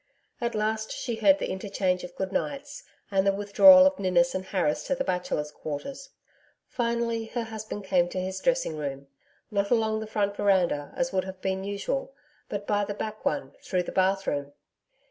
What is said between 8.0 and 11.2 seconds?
to his dressing room not along the front veranda, as